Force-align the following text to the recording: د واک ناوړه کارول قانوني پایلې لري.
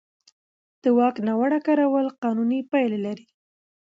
د 0.81 0.83
واک 0.97 1.15
ناوړه 1.27 1.59
کارول 1.67 2.05
قانوني 2.23 2.59
پایلې 2.71 2.99
لري. 3.05 3.25